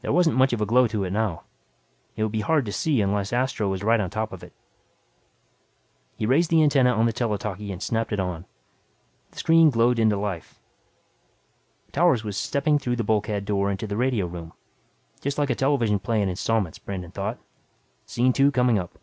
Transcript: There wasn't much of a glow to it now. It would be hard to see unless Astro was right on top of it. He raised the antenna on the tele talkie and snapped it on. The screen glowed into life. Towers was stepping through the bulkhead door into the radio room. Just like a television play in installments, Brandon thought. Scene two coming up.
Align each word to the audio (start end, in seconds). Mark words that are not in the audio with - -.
There 0.00 0.10
wasn't 0.10 0.38
much 0.38 0.54
of 0.54 0.62
a 0.62 0.64
glow 0.64 0.86
to 0.86 1.04
it 1.04 1.10
now. 1.10 1.42
It 2.16 2.22
would 2.22 2.32
be 2.32 2.40
hard 2.40 2.64
to 2.64 2.72
see 2.72 3.02
unless 3.02 3.30
Astro 3.30 3.68
was 3.68 3.82
right 3.82 4.00
on 4.00 4.08
top 4.08 4.32
of 4.32 4.42
it. 4.42 4.54
He 6.16 6.24
raised 6.24 6.48
the 6.48 6.62
antenna 6.62 6.92
on 6.94 7.04
the 7.04 7.12
tele 7.12 7.36
talkie 7.36 7.70
and 7.70 7.82
snapped 7.82 8.10
it 8.10 8.18
on. 8.18 8.46
The 9.32 9.36
screen 9.38 9.68
glowed 9.68 9.98
into 9.98 10.16
life. 10.16 10.58
Towers 11.92 12.24
was 12.24 12.38
stepping 12.38 12.78
through 12.78 12.96
the 12.96 13.04
bulkhead 13.04 13.44
door 13.44 13.70
into 13.70 13.86
the 13.86 13.98
radio 13.98 14.24
room. 14.26 14.54
Just 15.20 15.36
like 15.36 15.50
a 15.50 15.54
television 15.54 15.98
play 15.98 16.22
in 16.22 16.30
installments, 16.30 16.78
Brandon 16.78 17.10
thought. 17.10 17.36
Scene 18.06 18.32
two 18.32 18.50
coming 18.50 18.78
up. 18.78 18.98